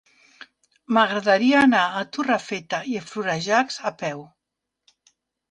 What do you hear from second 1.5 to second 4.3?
anar a Torrefeta i Florejacs a peu.